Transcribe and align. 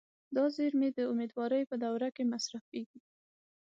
دا 0.35 0.43
زیرمې 0.55 0.89
د 0.97 0.99
امیدوارۍ 1.11 1.63
په 1.69 1.75
دوره 1.83 2.07
کې 2.15 2.23
مصرفېږي. 2.31 2.99